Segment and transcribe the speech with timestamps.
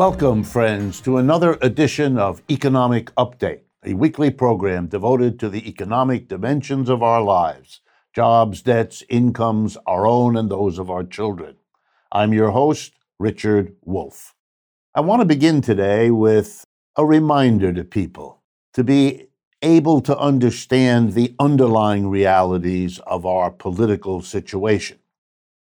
[0.00, 6.26] Welcome, friends, to another edition of Economic Update, a weekly program devoted to the economic
[6.26, 7.82] dimensions of our lives
[8.14, 11.56] jobs, debts, incomes, our own and those of our children.
[12.10, 14.34] I'm your host, Richard Wolff.
[14.94, 16.64] I want to begin today with
[16.96, 18.40] a reminder to people
[18.72, 19.26] to be
[19.60, 24.98] able to understand the underlying realities of our political situation.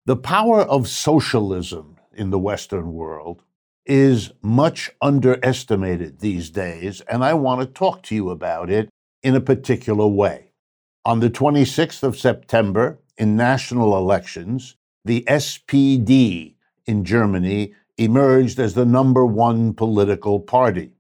[0.06, 3.42] The power of socialism in the Western world
[3.88, 8.90] is much underestimated these days, and I want to talk to you about it
[9.24, 10.52] in a particular way.
[11.06, 16.56] On the 26th of September, in national elections, the SPD
[16.86, 20.92] in Germany emerged as the number one political party.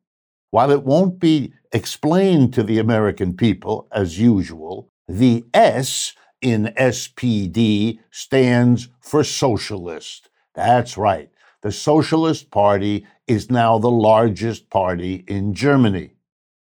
[0.49, 7.99] While it won't be explained to the American people as usual, the S in SPD
[8.11, 10.29] stands for socialist.
[10.55, 11.29] That's right.
[11.67, 16.11] The Socialist Party is now the largest party in Germany.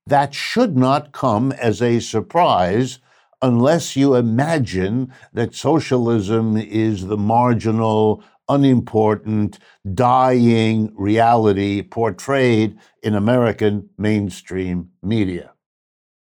[0.07, 2.97] That should not come as a surprise
[3.39, 9.59] unless you imagine that socialism is the marginal, unimportant,
[9.93, 15.53] dying reality portrayed in American mainstream media.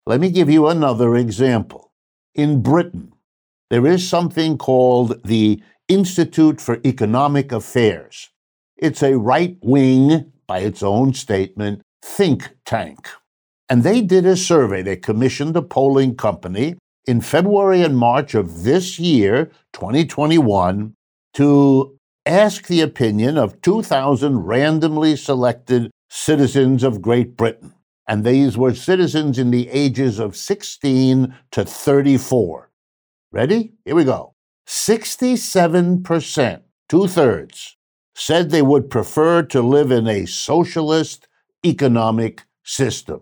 [0.08, 1.92] Let me give you another example.
[2.34, 3.14] In Britain,
[3.70, 8.32] there is something called the Institute for Economic Affairs.
[8.78, 13.08] It's a right wing, by its own statement, think tank.
[13.70, 14.82] And they did a survey.
[14.82, 16.76] They commissioned a polling company
[17.06, 20.94] in February and March of this year, 2021,
[21.34, 27.74] to ask the opinion of 2,000 randomly selected citizens of Great Britain.
[28.08, 32.70] And these were citizens in the ages of 16 to 34.
[33.32, 33.74] Ready?
[33.86, 34.34] Here we go.
[34.68, 37.77] 67%, two thirds,
[38.18, 41.28] said they would prefer to live in a socialist
[41.64, 43.22] economic system.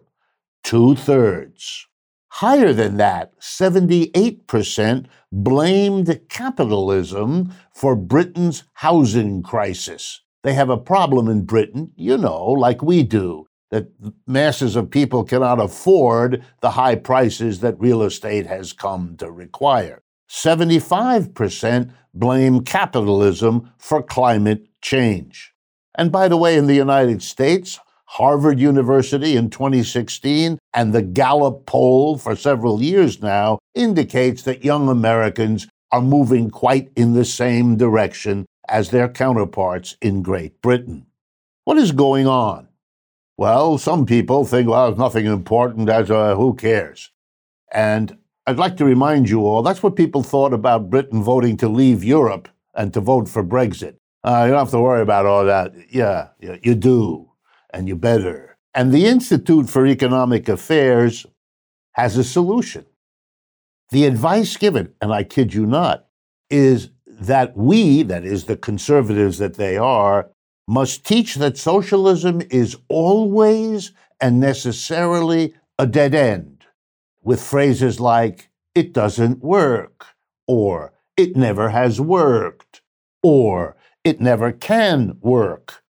[0.64, 1.88] Two thirds.
[2.30, 10.22] Higher than that, 78% blamed capitalism for Britain's housing crisis.
[10.44, 13.88] They have a problem in Britain, you know, like we do, that
[14.26, 20.04] masses of people cannot afford the high prices that real estate has come to require.
[20.30, 25.54] 75% blame capitalism for climate change.
[25.98, 31.66] And by the way, in the United States, Harvard University in 2016 and the Gallup
[31.66, 37.78] poll for several years now indicates that young Americans are moving quite in the same
[37.78, 41.06] direction as their counterparts in Great Britain.
[41.64, 42.68] What is going on?
[43.38, 47.12] Well, some people think, well, it's nothing important, as uh, who cares?
[47.72, 51.68] And I'd like to remind you all that's what people thought about Britain voting to
[51.68, 53.96] leave Europe and to vote for Brexit.
[54.24, 55.74] Uh, you don't have to worry about all that.
[55.90, 57.32] Yeah, yeah, you do,
[57.74, 58.58] and you better.
[58.76, 61.26] And the Institute for Economic Affairs
[61.94, 62.86] has a solution.
[63.90, 66.06] The advice given, and I kid you not,
[66.50, 70.30] is that we, that is the conservatives that they are,
[70.68, 76.55] must teach that socialism is always and necessarily a dead end
[77.26, 80.06] with phrases like, it doesn't work,
[80.48, 82.82] or it never has worked,
[83.24, 85.84] or it never can work.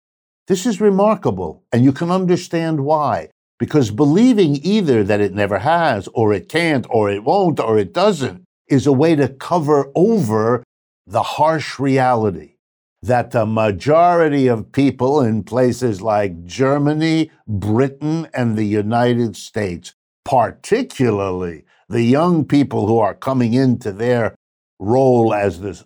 [0.47, 3.29] This is remarkable, and you can understand why.
[3.59, 7.93] Because believing either that it never has, or it can't, or it won't, or it
[7.93, 10.63] doesn't, is a way to cover over
[11.05, 12.55] the harsh reality
[13.01, 19.93] that the majority of people in places like Germany, Britain, and the United States
[20.25, 24.35] particularly the young people who are coming into their
[24.79, 25.81] role as the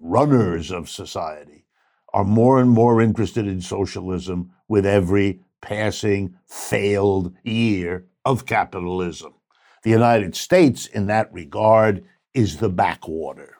[0.00, 1.64] runners of society,
[2.12, 9.34] are more and more interested in socialism with every passing failed year of capitalism.
[9.82, 13.56] The United States, in that regard, is the backwater.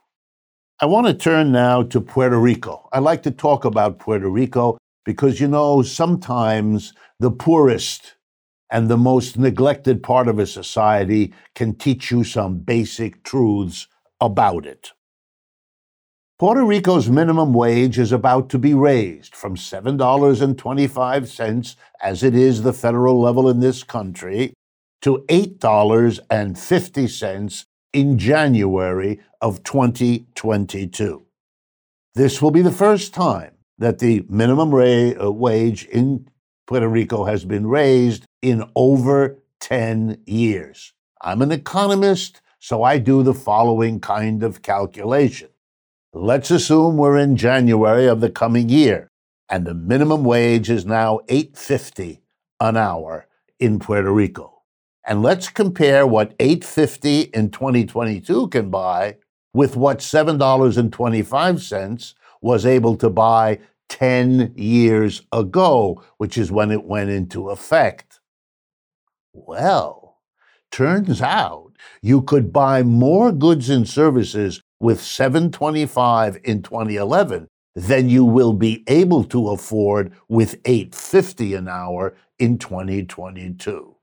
[0.81, 2.89] I want to turn now to Puerto Rico.
[2.93, 8.16] I like to talk about Puerto Rico because, you know, sometimes the poorest
[8.71, 13.87] and the most neglected part of a society can teach you some basic truths
[14.21, 14.93] about it.
[16.39, 22.75] Puerto Rico's minimum wage is about to be raised from $7.25, as it is the
[22.75, 24.53] federal level in this country,
[25.01, 27.65] to $8.50
[27.95, 31.25] in January of 2022.
[32.15, 36.29] This will be the first time that the minimum ra- uh, wage in
[36.67, 40.93] Puerto Rico has been raised in over 10 years.
[41.23, 45.49] I'm an economist, so I do the following kind of calculation.
[46.13, 49.11] Let's assume we're in January of the coming year.
[49.49, 52.21] and the minimum wage is now 850
[52.61, 53.27] an hour
[53.59, 54.63] in Puerto Rico.
[55.07, 59.17] And let's compare what 850 in 2022 can buy
[59.55, 67.11] with what $7.25 was able to buy 10 years ago, which is when it went
[67.11, 68.21] into effect.
[69.33, 70.19] Well,
[70.71, 71.73] turns out
[72.03, 78.83] you could buy more goods and services with 725 in 2011 than you will be
[78.89, 83.95] able to afford with 850 an hour in 2022.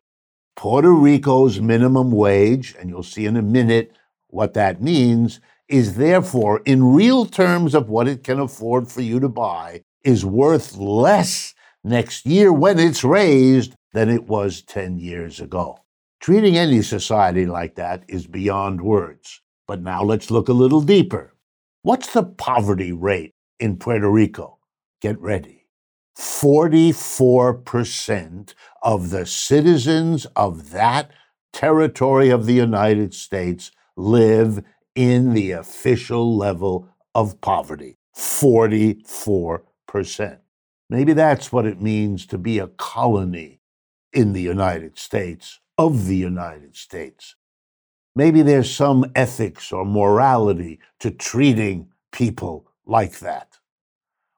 [0.56, 3.91] Puerto Rico's minimum wage, and you'll see in a minute
[4.27, 9.19] what that means, is therefore, in real terms of what it can afford for you
[9.19, 15.39] to buy, is worth less next year when it's raised than it was 10 years
[15.39, 15.77] ago.
[16.19, 19.42] Treating any society like that is beyond words.
[19.68, 21.33] But now let's look a little deeper.
[21.81, 24.57] What's the poverty rate in Puerto Rico?
[25.01, 25.66] Get ready.
[26.18, 31.12] 44% of the citizens of that
[31.51, 34.63] territory of the United States live
[34.95, 40.38] in the official level of poverty 44%.
[40.90, 43.60] Maybe that's what it means to be a colony
[44.12, 47.36] in the United States, of the United States.
[48.16, 53.57] Maybe there's some ethics or morality to treating people like that.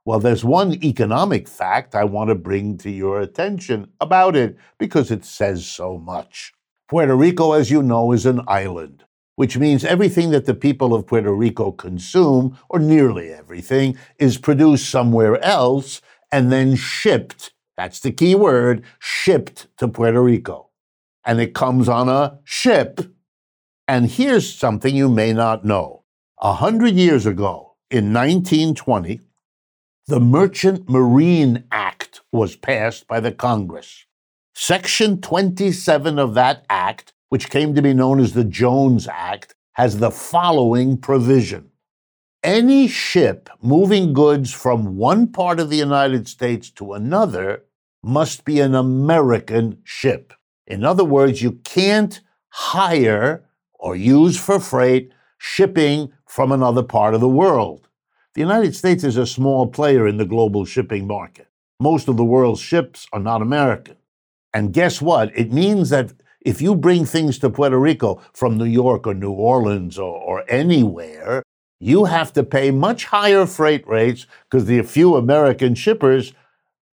[0.06, 5.12] Well, there's one economic fact I want to bring to your attention about it because
[5.12, 6.54] it says so much.
[6.88, 9.04] Puerto Rico, as you know, is an island
[9.36, 14.90] which means everything that the people of Puerto Rico consume, or nearly everything, is produced
[14.90, 16.02] somewhere else
[16.32, 17.52] and then shipped.
[17.78, 20.70] That's the key word shipped to Puerto Rico.
[21.26, 23.02] And it comes on a ship.
[23.88, 26.04] And here's something you may not know.
[26.42, 29.20] A hundred years ago, in 1920,
[30.08, 34.06] the Merchant Marine Act was passed by the Congress.
[34.54, 40.00] Section 27 of that act which came to be known as the Jones Act, has
[40.00, 41.70] the following provision.
[42.42, 47.66] Any ship moving goods from one part of the United States to another
[48.02, 50.32] must be an American ship.
[50.66, 52.22] In other words, you can't
[52.52, 53.44] hire
[53.74, 57.90] or use for freight shipping from another part of the world.
[58.34, 61.50] The United States is a small player in the global shipping market.
[61.82, 63.98] Most of the world's ships are not American.
[64.54, 65.38] And guess what?
[65.38, 66.14] It means that
[66.46, 70.46] if you bring things to Puerto Rico from New York or New Orleans or, or
[70.48, 71.44] anywhere,
[71.80, 76.34] you have to pay much higher freight rates because the few American shippers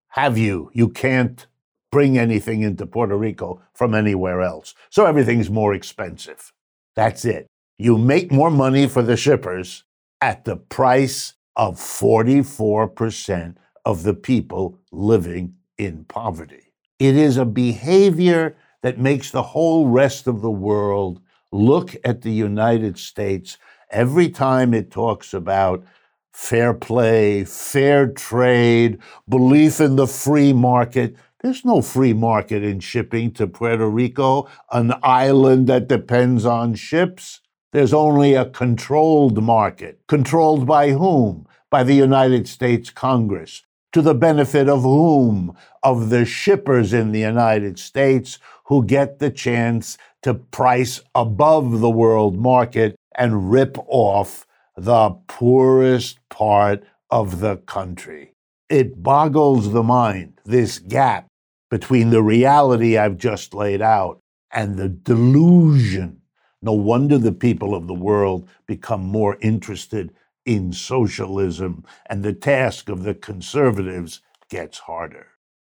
[0.09, 0.71] have you.
[0.73, 1.47] You can't
[1.93, 4.75] bring anything into Puerto Rico from anywhere else.
[4.89, 6.51] So everything's more expensive.
[6.97, 7.47] That's it.
[7.79, 9.85] You make more money for the shippers
[10.23, 16.73] at the price of 44% of the people living in poverty.
[16.99, 21.21] It is a behavior that makes the whole rest of the world
[21.51, 23.59] look at the United States
[23.91, 25.85] every time it talks about
[26.33, 28.99] fair play, fair trade,
[29.29, 31.15] belief in the free market.
[31.41, 37.41] There's no free market in shipping to Puerto Rico, an island that depends on ships.
[37.73, 40.01] There's only a controlled market.
[40.07, 41.47] Controlled by whom?
[41.71, 43.63] By the United States Congress.
[43.93, 45.55] To the benefit of whom?
[45.83, 51.91] Of the shippers in the United States who get the chance to price above the
[51.91, 54.47] world market and rip off
[54.77, 58.33] the poorest part of the country.
[58.71, 61.27] It boggles the mind, this gap
[61.71, 64.21] between the reality I've just laid out
[64.51, 66.23] and the delusion.
[66.63, 72.89] No wonder the people of the world become more interested in socialism, and the task
[72.89, 75.29] of the conservatives gets harder.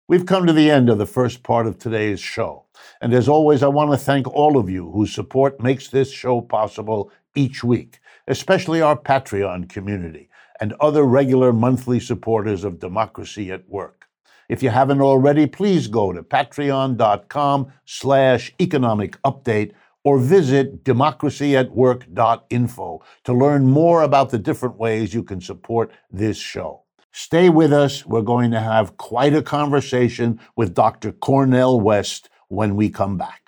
[0.08, 2.66] We've come to the end of the first part of today's show.
[3.02, 6.40] And as always, I want to thank all of you whose support makes this show
[6.40, 10.30] possible each week, especially our Patreon community
[10.62, 14.08] and other regular monthly supporters of Democracy at Work.
[14.50, 19.74] If you haven't already, please go to patreon.com slash economic update
[20.08, 26.84] or visit democracyatwork.info to learn more about the different ways you can support this show.
[27.12, 28.06] Stay with us.
[28.06, 31.12] We're going to have quite a conversation with Dr.
[31.12, 33.42] Cornel West when we come back.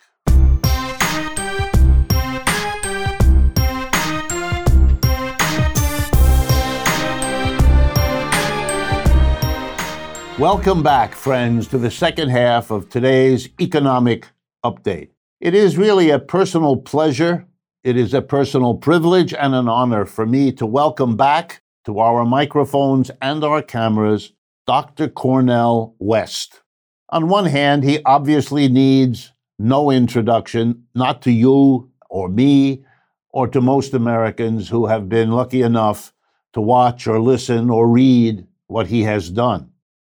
[10.38, 14.28] Welcome back, friends, to the second half of today's economic
[14.66, 15.12] update.
[15.40, 17.48] It is really a personal pleasure,
[17.82, 22.26] it is a personal privilege and an honor for me to welcome back to our
[22.26, 24.34] microphones and our cameras
[24.68, 25.08] Dr.
[25.08, 26.62] Cornel West.
[27.08, 32.84] On one hand, he obviously needs no introduction, not to you or me
[33.30, 36.12] or to most Americans who have been lucky enough
[36.52, 39.72] to watch or listen or read what he has done.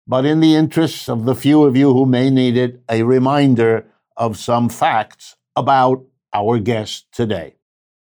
[0.08, 3.88] But in the interests of the few of you who may need it, a reminder
[4.18, 7.56] of some facts about our guest today.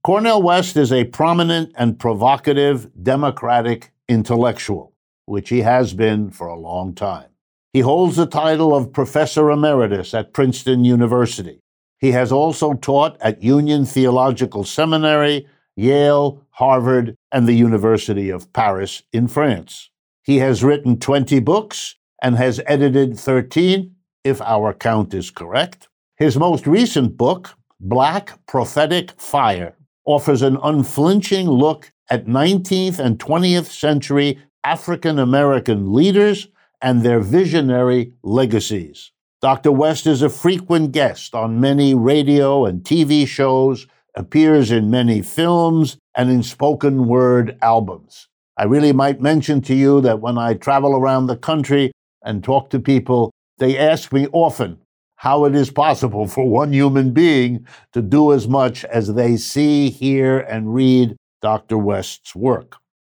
[0.04, 4.94] Cornel West is a prominent and provocative Democratic intellectual,
[5.26, 7.30] which he has been for a long time.
[7.72, 11.62] He holds the title of Professor Emeritus at Princeton University.
[12.00, 19.04] He has also taught at Union Theological Seminary, Yale, Harvard, and the University of Paris
[19.14, 19.90] in France.
[20.22, 25.88] He has written 20 books and has edited 13, if our count is correct.
[26.18, 33.66] His most recent book, Black Prophetic Fire, offers an unflinching look at 19th and 20th
[33.66, 36.50] century African American leaders
[36.84, 39.12] and their visionary legacies.
[39.42, 39.72] Dr.
[39.72, 45.98] West is a frequent guest on many radio and TV shows, appears in many films,
[46.16, 48.28] and in spoken word albums.
[48.56, 51.92] I really might mention to you that when I travel around the country
[52.22, 54.78] and talk to people, they ask me often
[55.24, 59.90] how it is possible for one human being to do as much as they see,
[59.90, 61.78] hear, and read Dr.
[61.78, 62.76] West's work.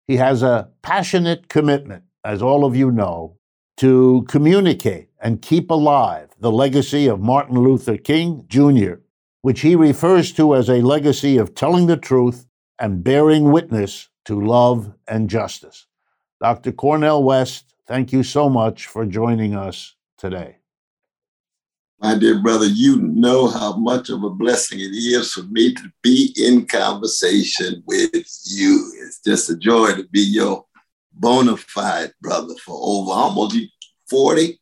[0.08, 3.40] He has a passionate commitment, as all of you know,
[3.78, 8.98] to communicate and keep alive the legacy of Martin Luther King Jr.,
[9.42, 12.46] which he refers to as a legacy of telling the truth
[12.78, 15.88] and bearing witness to love and justice.
[16.40, 16.72] Dr.
[16.72, 20.58] Cornel West, thank you so much for joining us today.
[22.00, 25.92] My dear brother, you know how much of a blessing it is for me to
[26.04, 28.10] be in conversation with
[28.46, 28.94] you.
[29.02, 30.66] It's just a joy to be your
[31.14, 33.58] bona fide brother for over almost
[34.10, 34.60] 40,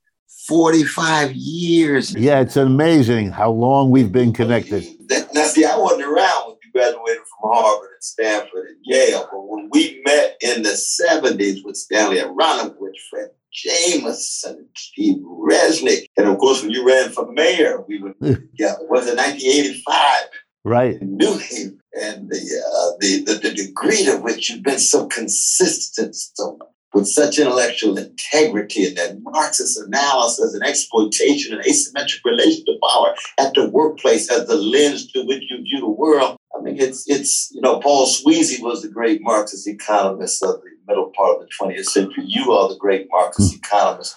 [0.47, 2.15] 45 years.
[2.15, 4.85] Yeah, it's amazing how long we've been connected.
[5.33, 9.47] now, see, I wasn't around when you graduated from Harvard and Stanford and Yale, but
[9.47, 16.05] when we met in the 70s with Stanley Aronowitz, Fred Jameson, Steve Resnick.
[16.17, 18.79] And of course, when you ran for mayor, we were together.
[18.89, 20.23] Was it 1985?
[20.65, 21.01] Right.
[21.01, 21.79] Knew him.
[22.01, 26.57] And the, uh, the, the, the degree to which you've been so consistent, so
[26.93, 33.15] with such intellectual integrity and that Marxist analysis and exploitation and asymmetric relation to power
[33.39, 36.37] at the workplace as the lens through which you view the world.
[36.55, 40.72] I mean, it's, it's you know, Paul Sweezy was the great Marxist economist of the
[40.87, 42.23] middle part of the 20th century.
[42.25, 43.59] You are the great Marxist hmm.
[43.63, 44.15] economist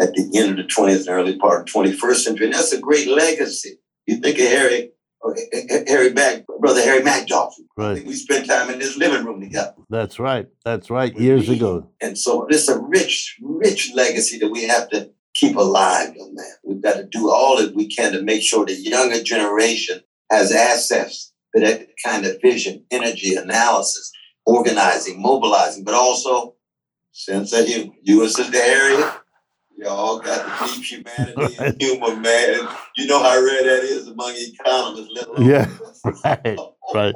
[0.00, 2.46] at the end of the 20th and early part of the 21st century.
[2.46, 3.78] And that's a great legacy.
[4.06, 4.90] You think of Harry,
[5.88, 7.52] Harry Mack, brother Harry Magdoff.
[7.76, 8.04] Right.
[8.04, 9.74] We spent time in this living room together.
[9.88, 10.46] That's right.
[10.64, 11.16] That's right.
[11.18, 11.56] Years me.
[11.56, 11.88] ago.
[12.00, 16.52] And so it's a rich, rich legacy that we have to keep alive, young man.
[16.64, 20.52] We've got to do all that we can to make sure the younger generation has
[20.52, 24.12] access to that kind of vision, energy, analysis,
[24.46, 26.54] organizing, mobilizing, but also
[27.12, 27.92] sense of humor.
[28.02, 29.12] You and Sister Harriet,
[29.76, 32.68] y'all got the deep humanity and humor, man.
[32.96, 35.10] You know how rare that is among economists.
[35.38, 35.70] yeah,
[36.24, 36.58] right,
[36.94, 37.14] right.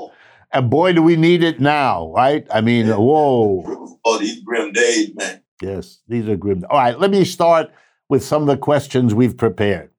[0.52, 2.46] And boy, do we need it now, right?
[2.50, 2.96] I mean, yeah.
[2.96, 3.98] whoa.
[4.04, 5.42] Oh, these grim days, man.
[5.60, 6.64] Yes, these are grim.
[6.70, 7.70] All right, let me start
[8.08, 9.90] with some of the questions we've prepared.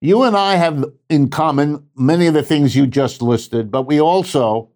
[0.00, 4.00] You and I have in common many of the things you just listed, but we
[4.00, 4.71] also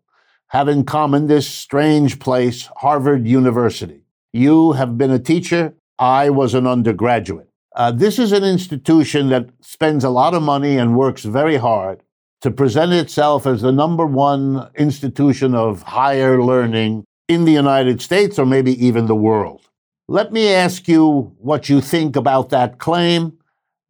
[0.48, 4.02] have in common this strange place, Harvard University.
[4.32, 7.48] You have been a teacher, I was an undergraduate.
[7.74, 12.02] Uh, this is an institution that spends a lot of money and works very hard
[12.40, 18.38] to present itself as the number one institution of higher learning in the United States
[18.38, 19.68] or maybe even the world.
[20.08, 23.38] Let me ask you what you think about that claim,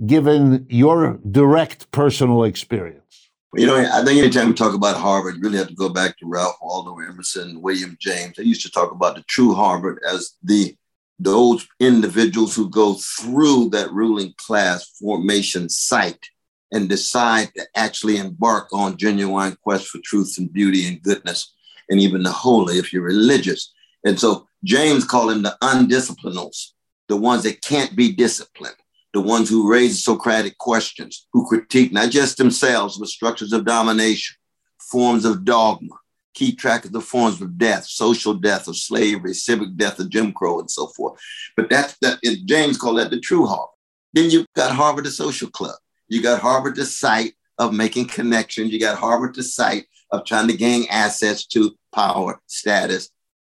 [0.07, 3.06] given your direct personal experience.
[3.57, 6.19] You know, I think anytime we talk about Harvard, you really have to go back
[6.19, 8.37] to Ralph Waldo Emerson, William James.
[8.37, 10.77] They used to talk about the true Harvard as the
[11.19, 16.29] those individuals who go through that ruling class formation site
[16.71, 21.55] and decide to actually embark on genuine quest for truth and beauty and goodness
[21.89, 23.73] and even the holy if you're religious.
[24.05, 26.73] And so James called them the undisciplinals,
[27.09, 28.77] the ones that can't be disciplined
[29.17, 34.37] the ones who raise Socratic questions, who critique not just themselves, but structures of domination,
[34.79, 35.95] forms of dogma,
[36.35, 40.35] keep track of the forms of death, social death of slavery, civic death of Jim
[40.35, 41.19] Crow, and so forth.
[41.57, 43.71] But that's that James called that the true Harvard.
[44.13, 45.77] Then you've got Harvard the social club.
[46.09, 48.71] You got Harvard the site of making connections.
[48.71, 53.09] You got Harvard the site of trying to gain access to power, status,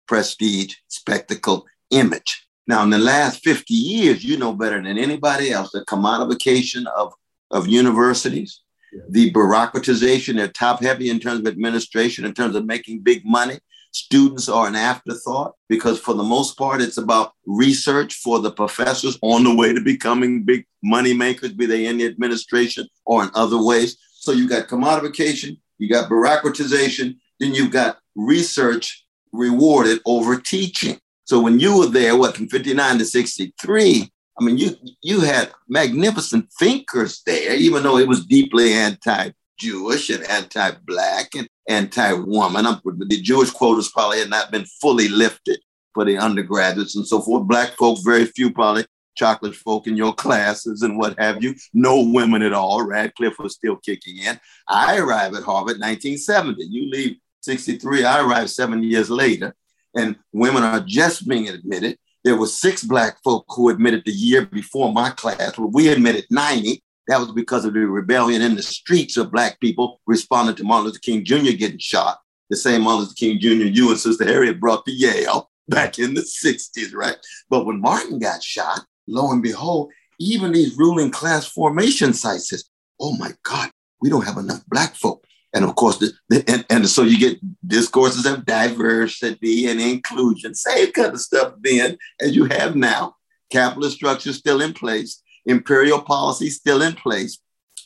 [0.07, 2.44] prestige, spectacle, image.
[2.67, 7.13] Now, in the last 50 years, you know better than anybody else the commodification of,
[7.51, 9.03] of universities, yeah.
[9.11, 13.59] the bureaucratization, they're top heavy in terms of administration, in terms of making big money.
[13.93, 19.19] Students are an afterthought because, for the most part, it's about research for the professors
[19.23, 23.31] on the way to becoming big money makers, be they in the administration or in
[23.35, 23.97] other ways.
[24.15, 30.99] So you got commodification, you got bureaucratization, then you've got research rewarded over teaching.
[31.25, 35.53] So when you were there, what from 59 to 63, I mean, you you had
[35.69, 42.65] magnificent thinkers there, even though it was deeply anti-Jewish and anti-black and anti-woman.
[42.65, 45.61] The Jewish quotas probably had not been fully lifted
[45.95, 47.47] for the undergraduates and so forth.
[47.47, 48.85] Black folk, very few probably
[49.17, 51.55] chocolate folk in your classes and what have you.
[51.73, 52.85] No women at all.
[52.85, 54.39] Radcliffe was still kicking in.
[54.69, 56.65] I arrived at Harvard 1970.
[56.65, 58.05] You leave 63.
[58.05, 59.55] I arrived seven years later,
[59.95, 61.99] and women are just being admitted.
[62.25, 65.59] There were six black folk who admitted the year before my class.
[65.59, 66.83] Well, we admitted 90.
[67.09, 70.87] That was because of the rebellion in the streets of black people responding to Martin
[70.87, 71.53] Luther King Jr.
[71.53, 72.19] getting shot.
[72.49, 73.49] The same Martin Luther King Jr.
[73.49, 77.17] you and Sister Harriet brought to Yale back in the 60s, right?
[77.51, 82.65] But when Martin got shot, lo and behold, even these ruling class formation sites says,
[83.01, 83.71] oh my God,
[84.01, 85.25] we don't have enough black folk.
[85.55, 90.55] And of course, the, the, and, and so you get discourses of diversity and inclusion,
[90.55, 93.15] same kind of stuff then as you have now.
[93.51, 97.39] Capitalist structure still in place, imperial policy still in place.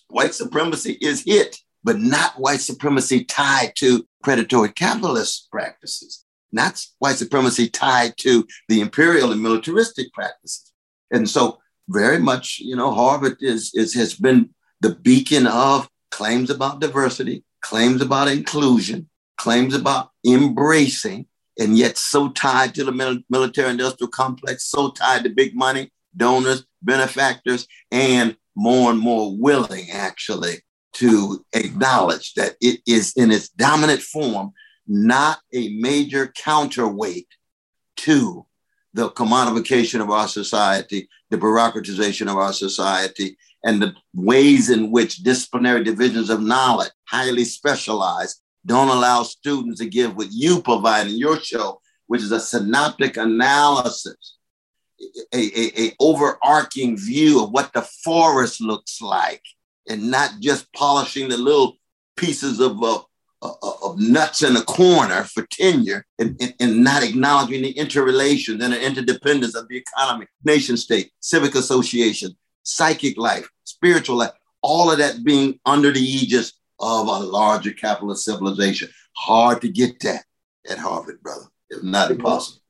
[0.08, 7.16] White supremacy is hit, but not white supremacy tied to predatory capitalist practices, not white
[7.16, 10.72] supremacy tied to the imperial and militaristic practices.
[11.10, 11.58] And so,
[11.90, 17.44] very much, you know, Harvard is, is has been the beacon of claims about diversity,
[17.60, 21.26] claims about inclusion, claims about embracing,
[21.58, 26.64] and yet so tied to the military industrial complex, so tied to big money, donors,
[26.82, 30.62] benefactors, and more and more willing actually
[30.94, 34.52] to acknowledge that it is in its dominant form
[34.88, 37.28] not a major counterweight
[37.96, 38.46] to
[38.94, 45.18] the commodification of our society, the bureaucratization of our society, and the ways in which
[45.18, 51.16] disciplinary divisions of knowledge, highly specialized, don't allow students to give what you provide in
[51.16, 54.36] your show, which is a synoptic analysis,
[55.32, 59.42] a, a, a overarching view of what the forest looks like,
[59.88, 61.76] and not just polishing the little
[62.16, 63.00] pieces of uh,
[63.40, 68.72] of nuts in a corner for tenure and, and, and, not acknowledging the interrelations and
[68.72, 74.98] the interdependence of the economy, nation state, civic association, psychic life, spiritual life, all of
[74.98, 78.88] that being under the aegis of a larger capitalist civilization.
[79.16, 80.24] Hard to get that
[80.68, 82.60] at Harvard, brother, if not impossible.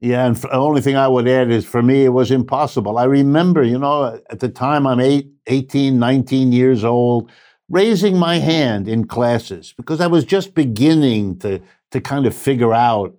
[0.00, 2.98] Yeah, and the only thing I would add is for me, it was impossible.
[2.98, 7.32] I remember, you know, at the time I'm eight, 18, 19 years old
[7.68, 12.72] raising my hand in classes because I was just beginning to, to kind of figure
[12.72, 13.16] out,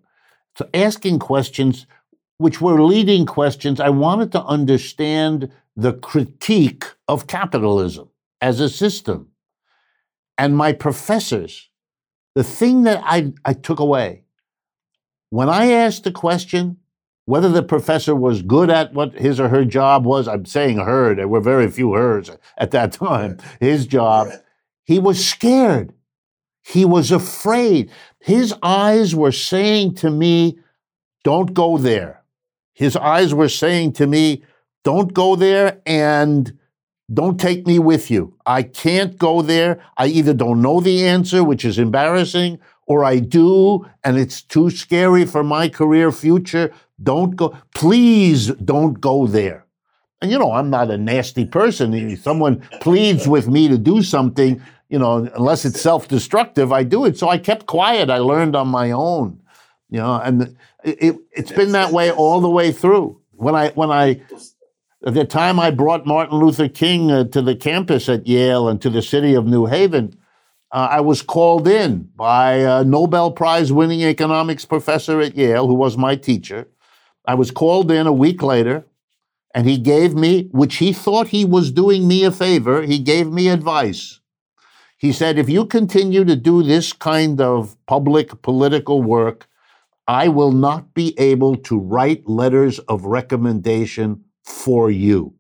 [0.58, 1.86] so asking questions
[2.38, 3.80] which were leading questions.
[3.80, 8.10] I wanted to understand the critique of capitalism
[8.42, 9.30] as a system.
[10.38, 11.70] And my professors,
[12.36, 14.24] the thing that I, I took away,
[15.30, 16.78] when I asked the question,
[17.30, 21.13] whether the professor was good at what his or her job was, I'm saying her,
[21.13, 24.30] there were very few hers at that time, his job,
[24.84, 25.94] he was scared.
[26.63, 27.92] He was afraid.
[28.20, 30.58] His eyes were saying to me,
[31.24, 32.24] Don't go there.
[32.74, 34.44] His eyes were saying to me,
[34.84, 36.58] Don't go there and
[37.13, 38.36] don't take me with you.
[38.48, 39.80] I can't go there.
[39.98, 44.72] I either don't know the answer, which is embarrassing, or I do, and it's too
[44.72, 46.74] scary for my career future.
[47.02, 47.58] Don't go.
[47.74, 49.66] Please don't go there.
[50.22, 51.94] And you know, I'm not a nasty person.
[51.94, 57.06] If someone pleads with me to do something, you know, unless it's self-destructive, I do
[57.06, 57.18] it.
[57.18, 58.10] So I kept quiet.
[58.10, 59.40] I learned on my own,
[59.90, 63.22] you know, and it, it, has been that way all the way through.
[63.32, 64.22] When I when I
[65.06, 68.82] at the time I brought Martin Luther King uh, to the campus at Yale and
[68.82, 70.14] to the city of New Haven,
[70.72, 75.74] uh, I was called in by a Nobel Prize winning economics professor at Yale who
[75.74, 76.68] was my teacher.
[77.30, 78.88] I was called in a week later,
[79.54, 83.28] and he gave me, which he thought he was doing me a favor, he gave
[83.32, 84.20] me advice.
[84.98, 89.48] He said, if you continue to do this kind of public political work,
[90.08, 95.36] I will not be able to write letters of recommendation for you.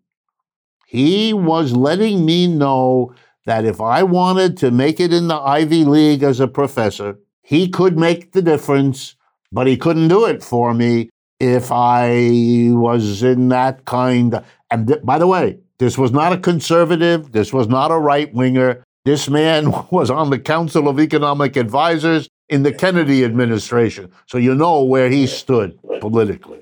[0.85, 3.15] He was letting me know
[3.47, 7.67] that if I wanted to make it in the Ivy League as a professor, he
[7.67, 9.15] could make the difference,
[9.51, 14.43] but he couldn't do it for me if I was in that kind.
[14.71, 17.31] And th- by the way, this was not a conservative.
[17.31, 18.83] This was not a right winger.
[19.05, 24.11] This man was on the Council of Economic Advisors in the Kennedy administration.
[24.27, 26.59] So you know where he stood politically.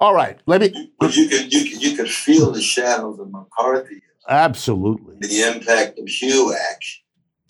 [0.00, 0.92] All right, let me.
[1.00, 4.02] But you could you could, you could feel the shadows of McCarthy.
[4.28, 5.16] Absolutely.
[5.20, 6.78] The impact of HUAC,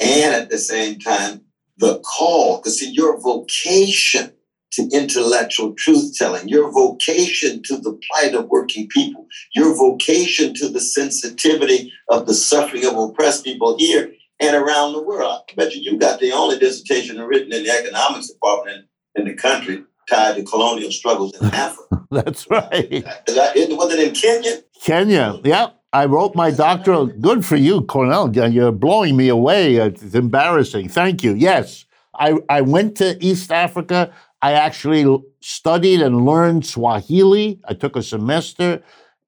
[0.00, 1.42] and at the same time
[1.76, 2.59] the call.
[2.59, 4.33] Because see, your vocation
[4.72, 10.68] to intellectual truth telling, your vocation to the plight of working people, your vocation to
[10.68, 15.42] the sensitivity of the suffering of oppressed people here and around the world.
[15.50, 19.28] I bet you you got the only dissertation written in the economics department in, in
[19.28, 22.07] the country tied to colonial struggles in Africa.
[22.11, 23.04] That's right.
[23.26, 24.62] That, was it in Kenya?
[24.83, 25.70] Kenya, yeah.
[25.92, 27.07] I wrote my doctoral.
[27.07, 28.35] Good for you, Cornel.
[28.37, 29.76] You're blowing me away.
[29.76, 30.90] It's embarrassing.
[30.90, 31.35] Thank you.
[31.35, 31.87] Yes.
[32.14, 34.12] I, I went to East Africa.
[34.40, 37.61] I actually studied and learned Swahili.
[37.64, 38.83] I took a semester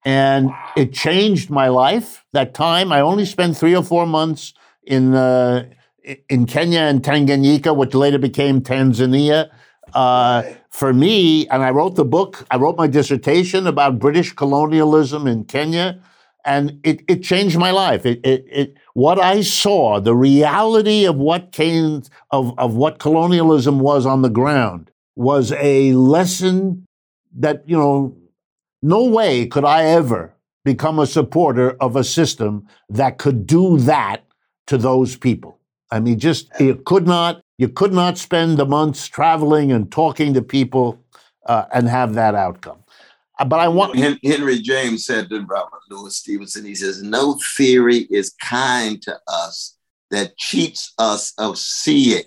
[0.05, 2.25] and it changed my life.
[2.33, 5.69] That time, I only spent three or four months in, uh,
[6.29, 9.51] in Kenya and Tanganyika, which later became Tanzania.
[9.93, 15.27] Uh, for me, and I wrote the book, I wrote my dissertation about British colonialism
[15.27, 16.01] in Kenya,
[16.45, 18.07] and it, it changed my life.
[18.07, 23.81] It, it, it, what I saw, the reality of what came, of, of what colonialism
[23.81, 26.87] was on the ground, was a lesson
[27.37, 28.17] that, you know,
[28.83, 34.25] no way could I ever become a supporter of a system that could do that
[34.67, 35.59] to those people.
[35.91, 40.35] I mean, just you could not, you could not spend the months traveling and talking
[40.35, 41.03] to people
[41.47, 42.79] uh, and have that outcome.
[43.39, 48.07] Uh, but I want Henry James said to Robert Louis Stevenson, he says, "No theory
[48.11, 49.77] is kind to us
[50.11, 52.25] that cheats us of seeing."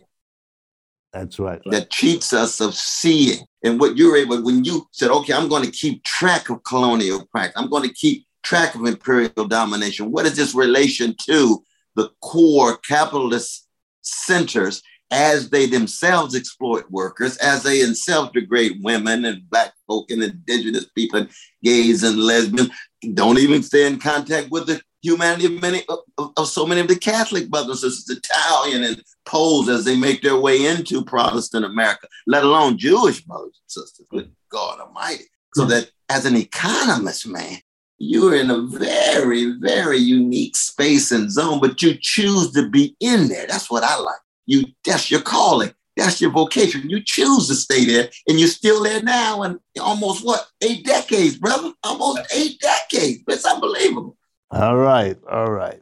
[1.13, 1.61] That's right.
[1.65, 3.45] That cheats us of seeing.
[3.63, 7.25] And what you're able, when you said, okay, I'm going to keep track of colonial
[7.27, 10.11] practice, I'm going to keep track of imperial domination.
[10.11, 11.63] What is this relation to
[11.95, 13.67] the core capitalist
[14.01, 20.23] centers as they themselves exploit workers, as they themselves degrade women and black folk and
[20.23, 21.29] indigenous people and
[21.63, 22.71] gays and lesbians,
[23.13, 26.87] don't even stay in contact with the humanity of many of, of, so many of
[26.87, 31.65] the Catholic brothers and sisters, Italian and Poles as they make their way into Protestant
[31.65, 34.07] America, let alone Jewish brothers and sisters.
[34.11, 35.25] With God Almighty.
[35.53, 35.69] So hmm.
[35.69, 37.59] that as an economist, man,
[37.99, 43.27] you're in a very, very unique space and zone, but you choose to be in
[43.27, 43.45] there.
[43.47, 44.19] That's what I like.
[44.45, 45.73] You that's your calling.
[45.95, 46.89] That's your vocation.
[46.89, 51.37] You choose to stay there, and you're still there now, and almost what eight decades,
[51.37, 51.71] brother?
[51.83, 53.23] Almost eight decades.
[53.27, 54.17] It's unbelievable.
[54.51, 55.81] All right, all right.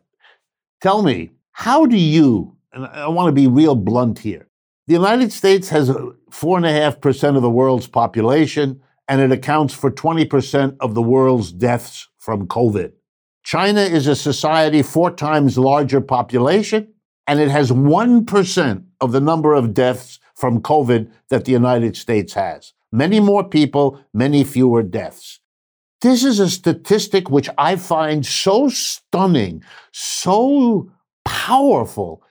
[0.82, 4.48] Tell me, how do you, and I want to be real blunt here,
[4.88, 5.94] the United States has uh,
[6.32, 12.48] 4.5% of the world's population, and it accounts for 20% of the world's deaths from
[12.48, 12.94] COVID.
[13.44, 16.94] China is a society four times larger population,
[17.28, 22.34] and it has 1% of the number of deaths from COVID that the United States
[22.34, 22.74] has.
[22.92, 25.41] Many more people, many fewer deaths.
[26.02, 30.90] This is a statistic which I find so stunning, so
[31.26, 32.24] powerful.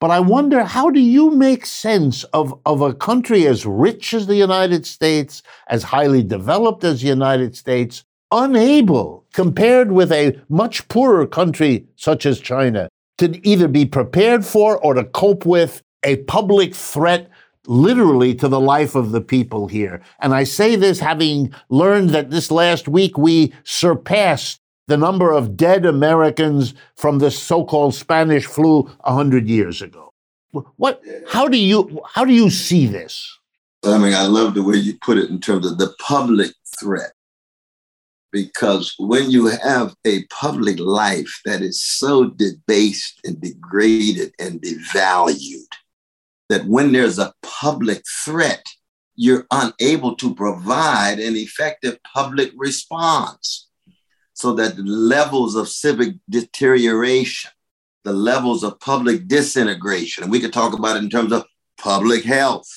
[0.00, 4.26] But I wonder how do you make sense of, of a country as rich as
[4.26, 10.88] the United States, as highly developed as the United States, unable, compared with a much
[10.88, 16.16] poorer country such as China, to either be prepared for or to cope with a
[16.24, 17.30] public threat
[17.66, 20.00] literally to the life of the people here.
[20.20, 25.56] And I say this having learned that this last week we surpassed the number of
[25.56, 30.10] dead Americans from the so-called Spanish flu 100 years ago.
[30.76, 33.38] What how do you how do you see this?
[33.82, 37.12] I mean, I love the way you put it in terms of the public threat.
[38.32, 45.63] Because when you have a public life that is so debased and degraded and devalued,
[46.54, 48.64] that when there's a public threat,
[49.16, 53.68] you're unable to provide an effective public response.
[54.34, 57.50] So that the levels of civic deterioration,
[58.04, 61.44] the levels of public disintegration, and we could talk about it in terms of
[61.76, 62.68] public health,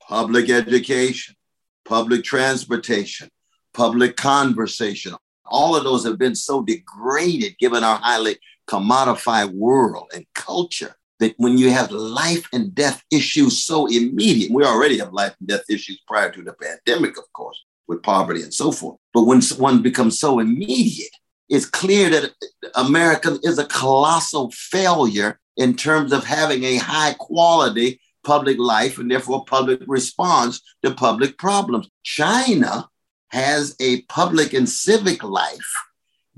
[0.00, 1.36] public education,
[1.84, 3.28] public transportation,
[3.72, 5.14] public conversation.
[5.44, 8.36] All of those have been so degraded given our highly
[8.68, 14.64] commodified world and culture that when you have life and death issues so immediate, we
[14.64, 18.52] already have life and death issues prior to the pandemic, of course, with poverty and
[18.52, 18.98] so forth.
[19.14, 21.14] But when one becomes so immediate,
[21.48, 22.32] it's clear that
[22.74, 29.10] America is a colossal failure in terms of having a high quality public life and
[29.10, 31.88] therefore public response to public problems.
[32.02, 32.88] China
[33.28, 35.72] has a public and civic life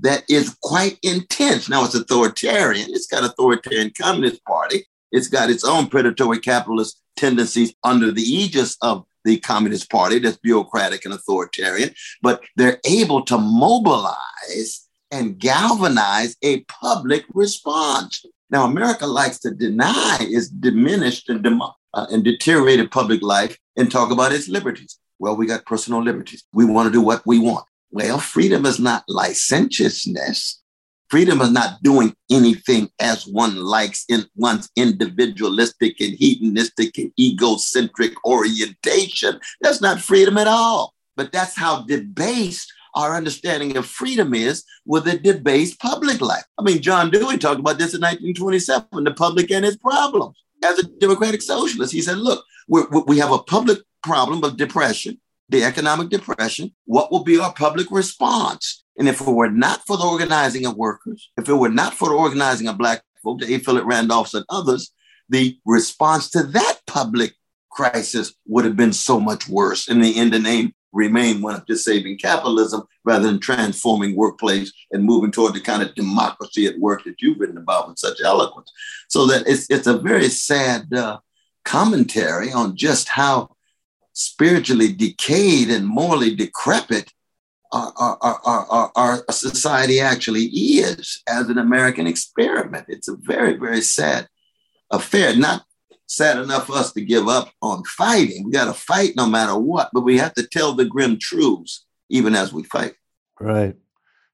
[0.01, 1.69] that is quite intense.
[1.69, 2.89] Now it's authoritarian.
[2.91, 4.85] It's got authoritarian communist party.
[5.11, 10.37] It's got its own predatory capitalist tendencies under the aegis of the Communist Party that's
[10.37, 18.25] bureaucratic and authoritarian, but they're able to mobilize and galvanize a public response.
[18.49, 23.91] Now, America likes to deny its diminished and, dem- uh, and deteriorated public life and
[23.91, 24.97] talk about its liberties.
[25.19, 26.43] Well, we got personal liberties.
[26.53, 27.65] We want to do what we want.
[27.91, 30.61] Well, freedom is not licentiousness.
[31.09, 38.13] Freedom is not doing anything as one likes in one's individualistic and hedonistic and egocentric
[38.25, 39.39] orientation.
[39.61, 40.93] That's not freedom at all.
[41.15, 46.45] But that's how debased our understanding of freedom is with a debased public life.
[46.59, 50.37] I mean, John Dewey talked about this in 1927, the public and its problems.
[50.63, 55.19] As a democratic socialist, he said, look, we have a public problem of depression,
[55.49, 56.73] the economic depression.
[56.85, 58.83] What will be our public response?
[58.97, 62.09] And if it were not for the organizing of workers, if it were not for
[62.09, 63.59] the organizing of Black folk, the A.
[63.59, 64.91] Philip Randolphs and others,
[65.29, 67.33] the response to that public
[67.71, 69.87] crisis would have been so much worse.
[69.87, 74.71] In the end, the name remained one of just saving capitalism rather than transforming workplace
[74.91, 78.19] and moving toward the kind of democracy at work that you've written about with such
[78.23, 78.71] eloquence.
[79.07, 81.19] So that it's, it's a very sad uh,
[81.63, 83.55] commentary on just how
[84.19, 87.13] spiritually decayed and morally decrepit
[87.71, 92.85] our, our, our, our, society actually is as an American experiment.
[92.89, 94.27] It's a very, very sad
[94.91, 95.35] affair.
[95.37, 95.63] Not
[96.07, 98.43] sad enough for us to give up on fighting.
[98.43, 101.85] We got to fight no matter what, but we have to tell the grim truths
[102.09, 102.95] even as we fight.
[103.39, 103.77] Right.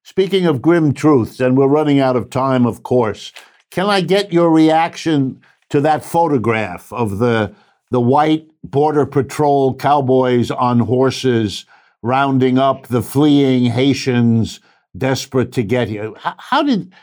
[0.04, 3.34] Speaking of grim truths, and we're running out of time, of course,
[3.70, 7.54] can I get your reaction to that photograph of the
[7.96, 11.66] the white border patrol cowboys on horses?
[12.06, 14.60] rounding up the fleeing Haitians
[14.96, 16.14] desperate to get here.
[16.18, 16.94] How, how, did,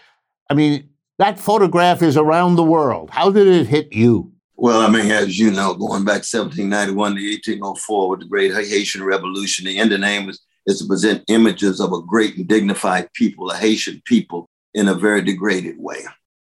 [0.48, 3.10] I mean, that photograph is around the world.
[3.10, 4.32] How did it hit you?
[4.54, 9.02] Well, I mean, as you know, going back 1791 to 1804 with the Great Haitian
[9.02, 13.12] Revolution, the end of name is, is to present images of a great and dignified
[13.12, 16.04] people, a Haitian people, in a very degraded way.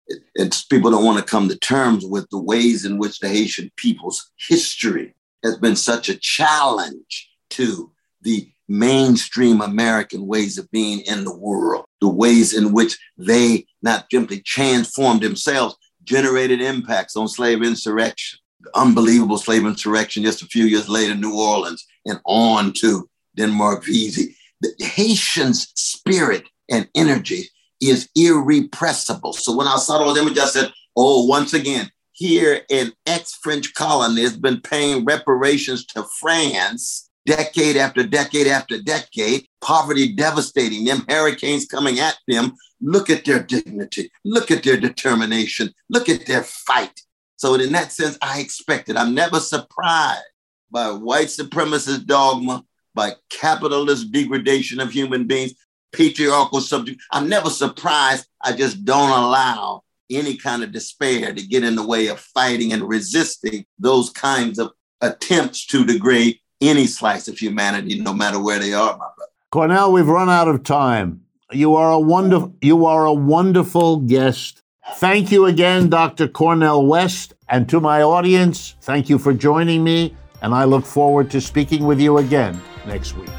[0.07, 3.29] It, it's people don't want to come to terms with the ways in which the
[3.29, 11.01] Haitian people's history has been such a challenge to the mainstream American ways of being
[11.01, 17.27] in the world, the ways in which they not simply transformed themselves, generated impacts on
[17.27, 18.39] slave insurrection,
[18.73, 24.35] unbelievable slave insurrection just a few years later, New Orleans, and on to Denmark Vesey.
[24.61, 27.49] The Haitian's spirit and energy
[27.89, 29.33] is irrepressible.
[29.33, 34.21] So when I saw those images, I said, oh, once again, here an ex-French colony
[34.21, 41.65] has been paying reparations to France decade after decade after decade, poverty devastating them, hurricanes
[41.65, 42.53] coming at them.
[42.81, 47.01] Look at their dignity, look at their determination, look at their fight.
[47.37, 48.97] So, in that sense, I expected.
[48.97, 50.23] I'm never surprised
[50.69, 55.53] by white supremacist dogma, by capitalist degradation of human beings,
[55.93, 57.01] patriarchal subject.
[57.11, 58.27] I'm never surprised.
[58.41, 62.73] I just don't allow any kind of despair to get in the way of fighting
[62.73, 68.59] and resisting those kinds of attempts to degrade any slice of humanity, no matter where
[68.59, 69.31] they are, my brother.
[69.51, 71.21] Cornel, we've run out of time.
[71.51, 74.61] You are a wonderful you are a wonderful guest.
[74.95, 76.27] Thank you again, Dr.
[76.27, 81.29] Cornel West, and to my audience, thank you for joining me, and I look forward
[81.31, 83.29] to speaking with you again next week.